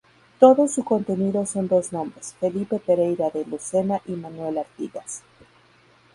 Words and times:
Todo 0.39 0.67
su 0.67 0.83
contenido 0.83 1.45
son 1.45 1.67
dos 1.67 1.93
nombres: 1.93 2.35
Felipe 2.39 2.79
Pereyra 2.79 3.29
de 3.29 3.45
Lucena 3.45 4.01
y 4.07 4.13
Manuel 4.13 4.57
Artigas. 4.57 5.21